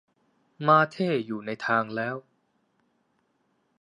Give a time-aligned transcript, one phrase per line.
[0.67, 2.15] มาเธ่อยู่ในทางแล้ว